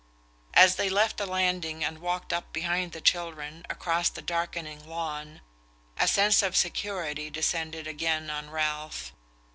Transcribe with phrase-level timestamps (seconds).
[0.55, 5.41] As they left the landing and walked up behind the children across the darkening lawn,
[5.95, 9.13] a sense of security descended again on Ralph.